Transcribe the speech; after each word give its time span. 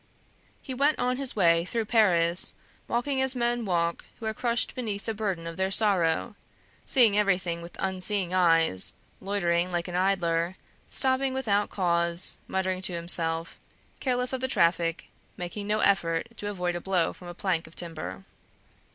He 0.63 0.73
went 0.73 0.97
on 0.97 1.17
his 1.17 1.35
way 1.35 1.63
through 1.63 1.85
Paris, 1.85 2.55
walking 2.87 3.21
as 3.21 3.35
men 3.35 3.65
walk 3.65 4.03
who 4.17 4.25
are 4.25 4.33
crushed 4.33 4.73
beneath 4.73 5.05
the 5.05 5.13
burden 5.13 5.45
of 5.45 5.57
their 5.57 5.69
sorrow, 5.69 6.35
seeing 6.83 7.15
everything 7.15 7.61
with 7.61 7.77
unseeing 7.79 8.33
eyes, 8.33 8.95
loitering 9.19 9.71
like 9.71 9.87
an 9.87 9.95
idler, 9.95 10.55
stopping 10.89 11.35
without 11.35 11.69
cause, 11.69 12.39
muttering 12.47 12.81
to 12.81 12.93
himself, 12.93 13.59
careless 13.99 14.33
of 14.33 14.41
the 14.41 14.47
traffic, 14.47 15.09
making 15.37 15.67
no 15.67 15.81
effort 15.81 16.35
to 16.37 16.49
avoid 16.49 16.73
a 16.73 16.81
blow 16.81 17.13
from 17.13 17.27
a 17.27 17.35
plank 17.35 17.67
of 17.67 17.75
timber. 17.75 18.23